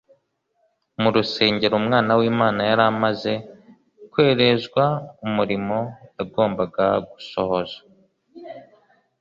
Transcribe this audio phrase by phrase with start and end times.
[1.01, 3.33] Mu rusengero Umwana w'Imana yari amaze
[4.11, 4.83] kwerezwa
[5.25, 5.77] umurimo
[6.17, 7.79] yagombaga gusohoza.